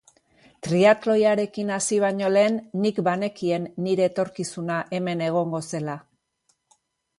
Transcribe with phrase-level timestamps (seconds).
[0.67, 2.57] Triatloiarekin hasi baino lehen,
[2.87, 6.01] nik banekien nire etorkizuna hemen egongo zela.